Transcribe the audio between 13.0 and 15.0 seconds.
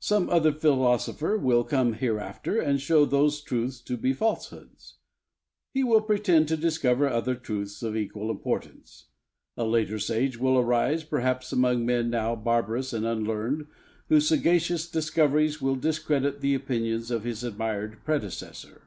unlearned, whose sagacious